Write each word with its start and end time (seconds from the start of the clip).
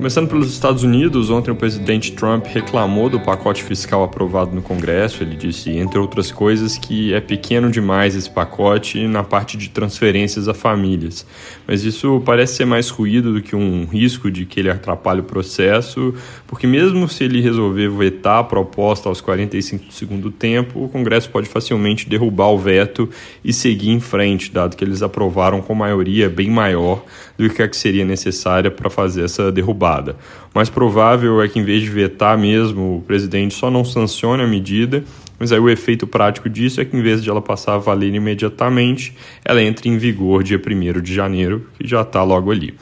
Começando 0.00 0.28
pelos 0.28 0.50
Estados 0.50 0.82
Unidos, 0.82 1.28
ontem 1.28 1.50
o 1.50 1.54
presidente 1.54 2.12
Trump 2.12 2.46
reclamou 2.46 3.10
do 3.10 3.20
pacote 3.20 3.62
fiscal 3.62 4.02
aprovado 4.02 4.50
no 4.50 4.62
Congresso. 4.62 5.22
Ele 5.22 5.36
disse, 5.36 5.68
entre 5.76 5.98
outras 5.98 6.32
coisas, 6.32 6.78
que 6.78 7.12
é 7.12 7.20
pequeno 7.20 7.70
demais 7.70 8.16
esse 8.16 8.30
pacote 8.30 9.06
na 9.06 9.22
parte 9.22 9.58
de 9.58 9.68
transferências 9.68 10.48
a 10.48 10.54
famílias. 10.54 11.26
Mas 11.68 11.84
isso 11.84 12.22
parece 12.24 12.54
ser 12.54 12.64
mais 12.64 12.88
ruído 12.88 13.34
do 13.34 13.42
que 13.42 13.54
um 13.54 13.84
risco 13.84 14.30
de 14.30 14.46
que 14.46 14.60
ele 14.60 14.70
atrapalhe 14.70 15.20
o 15.20 15.24
processo, 15.24 16.14
porque 16.46 16.66
mesmo 16.66 17.06
se 17.06 17.24
ele 17.24 17.42
resolver 17.42 17.90
vetar 17.90 18.38
a 18.38 18.44
proposta 18.44 19.06
aos 19.06 19.20
45 19.20 19.84
do 19.84 19.92
segundo 19.92 20.30
tempo, 20.30 20.82
o 20.82 20.88
Congresso 20.88 21.28
pode 21.28 21.46
facilmente 21.46 22.08
derrubar 22.08 22.48
o 22.48 22.58
veto 22.58 23.06
e 23.44 23.52
seguir 23.52 23.90
em 23.90 24.00
frente, 24.00 24.50
dado 24.50 24.76
que 24.76 24.82
eles 24.82 25.02
aprovaram 25.02 25.60
com 25.60 25.74
maioria 25.74 26.30
bem 26.30 26.48
maior 26.48 27.04
do 27.36 27.50
que 27.50 27.62
a 27.62 27.68
que 27.68 27.76
seria 27.76 28.04
necessária 28.04 28.70
para 28.70 28.88
fazer 28.88 29.24
essa 29.24 29.52
derrubada 29.52 29.89
O 29.98 30.58
mais 30.58 30.68
provável 30.68 31.42
é 31.42 31.48
que, 31.48 31.58
em 31.58 31.64
vez 31.64 31.82
de 31.82 31.90
vetar 31.90 32.38
mesmo, 32.38 32.98
o 32.98 33.02
presidente 33.02 33.54
só 33.54 33.70
não 33.70 33.84
sancione 33.84 34.42
a 34.42 34.46
medida, 34.46 35.04
mas 35.38 35.52
aí 35.52 35.58
o 35.58 35.68
efeito 35.68 36.06
prático 36.06 36.48
disso 36.48 36.80
é 36.80 36.84
que, 36.84 36.96
em 36.96 37.02
vez 37.02 37.22
de 37.22 37.30
ela 37.30 37.42
passar 37.42 37.74
a 37.74 37.78
valer 37.78 38.14
imediatamente, 38.14 39.14
ela 39.44 39.62
entre 39.62 39.88
em 39.88 39.96
vigor 39.98 40.42
dia 40.42 40.60
1 40.64 41.00
de 41.00 41.14
janeiro, 41.14 41.66
que 41.78 41.86
já 41.86 42.02
está 42.02 42.22
logo 42.22 42.50
ali. 42.50 42.74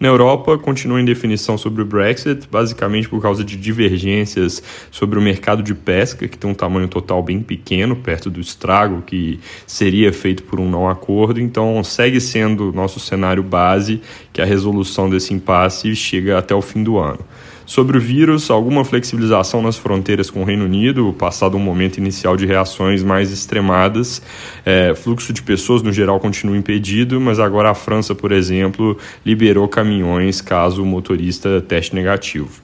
Na 0.00 0.08
Europa, 0.08 0.56
continua 0.56 0.98
em 0.98 1.04
definição 1.04 1.58
sobre 1.58 1.82
o 1.82 1.84
Brexit, 1.84 2.48
basicamente 2.50 3.06
por 3.06 3.20
causa 3.20 3.44
de 3.44 3.54
divergências 3.54 4.62
sobre 4.90 5.18
o 5.18 5.22
mercado 5.22 5.62
de 5.62 5.74
pesca, 5.74 6.26
que 6.26 6.38
tem 6.38 6.50
um 6.50 6.54
tamanho 6.54 6.88
total 6.88 7.22
bem 7.22 7.42
pequeno, 7.42 7.94
perto 7.94 8.30
do 8.30 8.40
estrago 8.40 9.02
que 9.02 9.38
seria 9.66 10.10
feito 10.10 10.42
por 10.44 10.58
um 10.58 10.70
não 10.70 10.88
acordo. 10.88 11.38
Então, 11.38 11.84
segue 11.84 12.18
sendo 12.18 12.72
nosso 12.72 12.98
cenário 12.98 13.42
base 13.42 14.00
que 14.32 14.40
a 14.40 14.46
resolução 14.46 15.10
desse 15.10 15.34
impasse 15.34 15.94
chega 15.94 16.38
até 16.38 16.54
o 16.54 16.62
fim 16.62 16.82
do 16.82 16.96
ano. 16.96 17.20
Sobre 17.70 17.96
o 17.96 18.00
vírus, 18.00 18.50
alguma 18.50 18.84
flexibilização 18.84 19.62
nas 19.62 19.76
fronteiras 19.76 20.28
com 20.28 20.42
o 20.42 20.44
Reino 20.44 20.64
Unido, 20.64 21.14
passado 21.16 21.56
um 21.56 21.60
momento 21.60 21.98
inicial 21.98 22.36
de 22.36 22.44
reações 22.44 23.00
mais 23.00 23.30
extremadas. 23.30 24.20
É, 24.66 24.92
fluxo 24.92 25.32
de 25.32 25.40
pessoas, 25.40 25.80
no 25.80 25.92
geral, 25.92 26.18
continua 26.18 26.56
impedido, 26.56 27.20
mas 27.20 27.38
agora 27.38 27.70
a 27.70 27.74
França, 27.74 28.12
por 28.12 28.32
exemplo, 28.32 28.98
liberou 29.24 29.68
caminhões 29.68 30.40
caso 30.40 30.82
o 30.82 30.84
motorista 30.84 31.60
teste 31.60 31.94
negativo. 31.94 32.60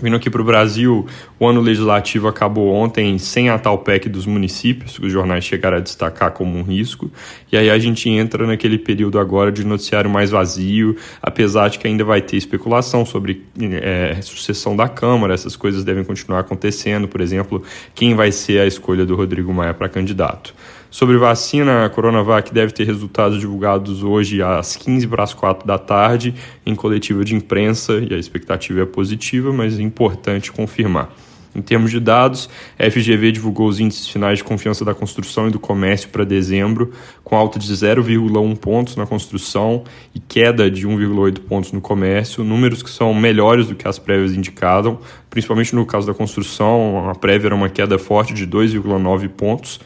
Vindo 0.00 0.14
aqui 0.14 0.30
para 0.30 0.40
o 0.40 0.44
Brasil, 0.44 1.06
o 1.40 1.46
ano 1.46 1.60
legislativo 1.60 2.28
acabou 2.28 2.72
ontem 2.72 3.18
sem 3.18 3.48
a 3.48 3.58
tal 3.58 3.78
PEC 3.78 4.08
dos 4.08 4.26
municípios, 4.26 4.96
que 4.96 5.06
os 5.06 5.12
jornais 5.12 5.44
chegaram 5.44 5.78
a 5.78 5.80
destacar 5.80 6.30
como 6.30 6.56
um 6.56 6.62
risco, 6.62 7.10
e 7.50 7.56
aí 7.56 7.68
a 7.68 7.78
gente 7.80 8.08
entra 8.08 8.46
naquele 8.46 8.78
período 8.78 9.18
agora 9.18 9.50
de 9.50 9.64
noticiário 9.64 10.08
mais 10.08 10.30
vazio, 10.30 10.96
apesar 11.20 11.68
de 11.68 11.80
que 11.80 11.88
ainda 11.88 12.04
vai 12.04 12.22
ter 12.22 12.36
especulação 12.36 13.04
sobre 13.04 13.42
é, 13.60 14.16
sucessão 14.22 14.76
da 14.76 14.88
Câmara, 14.88 15.34
essas 15.34 15.56
coisas 15.56 15.82
devem 15.82 16.04
continuar 16.04 16.40
acontecendo, 16.40 17.08
por 17.08 17.20
exemplo, 17.20 17.62
quem 17.92 18.14
vai 18.14 18.30
ser 18.30 18.60
a 18.60 18.66
escolha 18.66 19.04
do 19.04 19.16
Rodrigo 19.16 19.52
Maia 19.52 19.74
para 19.74 19.88
candidato. 19.88 20.54
Sobre 20.90 21.18
vacina, 21.18 21.84
a 21.84 21.90
Coronavac 21.90 22.52
deve 22.52 22.72
ter 22.72 22.84
resultados 22.84 23.38
divulgados 23.38 24.02
hoje 24.02 24.42
às 24.42 24.74
15 24.74 25.06
para 25.06 25.22
as 25.22 25.34
4 25.34 25.66
da 25.66 25.76
tarde 25.76 26.34
em 26.64 26.74
coletiva 26.74 27.22
de 27.24 27.34
imprensa 27.34 27.98
e 27.98 28.14
a 28.14 28.16
expectativa 28.16 28.80
é 28.80 28.86
positiva, 28.86 29.52
mas 29.52 29.78
é 29.78 29.82
importante 29.82 30.50
confirmar. 30.50 31.14
Em 31.54 31.60
termos 31.60 31.90
de 31.90 32.00
dados, 32.00 32.48
a 32.78 32.90
FGV 32.90 33.32
divulgou 33.32 33.68
os 33.68 33.80
índices 33.80 34.08
finais 34.08 34.38
de 34.38 34.44
confiança 34.44 34.82
da 34.82 34.94
construção 34.94 35.48
e 35.48 35.50
do 35.50 35.58
comércio 35.58 36.08
para 36.08 36.24
dezembro, 36.24 36.92
com 37.22 37.36
alta 37.36 37.58
de 37.58 37.70
0,1 37.70 38.56
pontos 38.56 38.96
na 38.96 39.06
construção 39.06 39.84
e 40.14 40.20
queda 40.20 40.70
de 40.70 40.86
1,8 40.86 41.40
pontos 41.40 41.72
no 41.72 41.82
comércio, 41.82 42.42
números 42.42 42.82
que 42.82 42.90
são 42.90 43.12
melhores 43.12 43.66
do 43.66 43.74
que 43.74 43.86
as 43.86 43.98
prévias 43.98 44.32
indicavam, 44.32 44.98
principalmente 45.28 45.74
no 45.74 45.84
caso 45.84 46.06
da 46.06 46.14
construção, 46.14 47.10
a 47.10 47.14
prévia 47.14 47.48
era 47.48 47.54
uma 47.54 47.68
queda 47.68 47.98
forte 47.98 48.32
de 48.32 48.46
2,9 48.46 49.28
pontos 49.28 49.80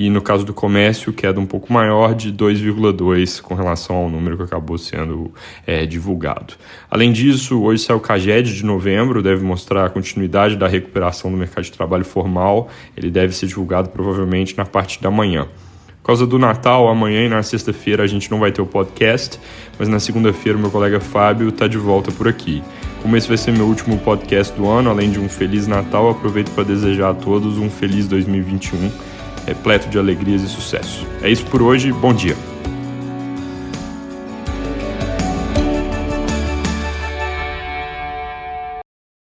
e 0.00 0.08
no 0.08 0.22
caso 0.22 0.44
do 0.44 0.54
comércio, 0.54 1.12
queda 1.12 1.40
um 1.40 1.44
pouco 1.44 1.72
maior 1.72 2.14
de 2.14 2.32
2,2 2.32 3.42
com 3.42 3.56
relação 3.56 3.96
ao 3.96 4.08
número 4.08 4.36
que 4.36 4.44
acabou 4.44 4.78
sendo 4.78 5.34
é, 5.66 5.84
divulgado. 5.86 6.54
Além 6.88 7.10
disso, 7.10 7.60
hoje 7.60 7.82
sai 7.82 7.96
o 7.96 8.00
CAGED 8.00 8.54
de 8.54 8.64
novembro, 8.64 9.24
deve 9.24 9.42
mostrar 9.42 9.84
a 9.84 9.90
continuidade 9.90 10.54
da 10.54 10.68
recuperação 10.68 11.32
do 11.32 11.36
mercado 11.36 11.64
de 11.64 11.72
trabalho 11.72 12.04
formal, 12.04 12.68
ele 12.96 13.10
deve 13.10 13.34
ser 13.34 13.48
divulgado 13.48 13.88
provavelmente 13.88 14.56
na 14.56 14.64
parte 14.64 15.02
da 15.02 15.10
manhã. 15.10 15.48
Por 16.00 16.06
causa 16.12 16.28
do 16.28 16.38
Natal, 16.38 16.86
amanhã 16.86 17.26
e 17.26 17.28
na 17.28 17.42
sexta-feira 17.42 18.04
a 18.04 18.06
gente 18.06 18.30
não 18.30 18.38
vai 18.38 18.52
ter 18.52 18.62
o 18.62 18.66
podcast, 18.66 19.40
mas 19.80 19.88
na 19.88 19.98
segunda-feira 19.98 20.56
o 20.56 20.60
meu 20.60 20.70
colega 20.70 21.00
Fábio 21.00 21.48
está 21.48 21.66
de 21.66 21.76
volta 21.76 22.12
por 22.12 22.28
aqui. 22.28 22.62
Como 23.02 23.16
esse 23.16 23.26
vai 23.26 23.36
ser 23.36 23.50
meu 23.50 23.66
último 23.66 23.98
podcast 23.98 24.54
do 24.54 24.68
ano, 24.68 24.90
além 24.90 25.10
de 25.10 25.18
um 25.18 25.28
Feliz 25.28 25.66
Natal, 25.66 26.08
aproveito 26.08 26.52
para 26.52 26.62
desejar 26.62 27.10
a 27.10 27.14
todos 27.14 27.58
um 27.58 27.68
feliz 27.68 28.06
2021 28.06 29.17
repleto 29.48 29.88
de 29.88 29.98
alegrias 29.98 30.42
e 30.42 30.48
sucesso. 30.48 31.06
É 31.22 31.30
isso 31.30 31.44
por 31.46 31.62
hoje, 31.62 31.90
bom 31.92 32.12
dia. 32.12 32.36